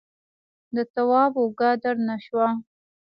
[0.75, 2.47] د تواب اوږه درنه شوه.